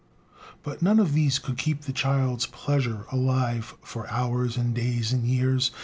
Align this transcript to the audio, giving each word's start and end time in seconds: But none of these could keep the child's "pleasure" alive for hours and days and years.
But 0.63 0.81
none 0.81 0.97
of 0.99 1.13
these 1.13 1.37
could 1.37 1.59
keep 1.59 1.81
the 1.81 1.93
child's 1.93 2.47
"pleasure" 2.47 3.05
alive 3.11 3.75
for 3.83 4.09
hours 4.09 4.57
and 4.57 4.73
days 4.73 5.13
and 5.13 5.25
years. 5.27 5.69